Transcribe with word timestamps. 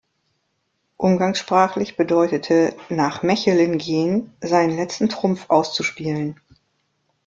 Umgangssprachlich 0.97 1.95
bedeutete 1.95 2.75
"nach 2.89 3.21
Mechelen 3.21 3.77
gehen" 3.77 4.33
seinen 4.41 4.75
letzten 4.75 5.09
Trumpf 5.09 5.47
auszuspielen. 5.51 6.39